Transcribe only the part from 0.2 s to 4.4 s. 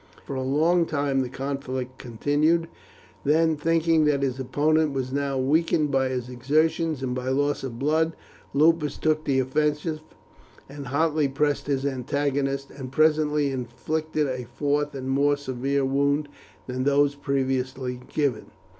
For a long time the conflict continued, then, thinking that his